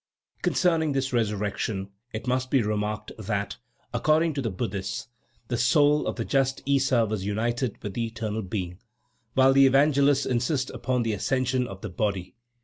[0.41, 3.57] Concerning this resurrection, it must be remarked that,
[3.93, 5.09] according to the Buddhists,
[5.47, 8.79] the soul of the just Issa was united with the eternal Being,
[9.35, 12.33] while the Evangelists insist upon the ascension of the body.